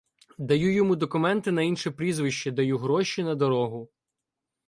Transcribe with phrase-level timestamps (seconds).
[0.37, 3.89] Даю йому документи на інше прізвище, даю гроші на дорогу.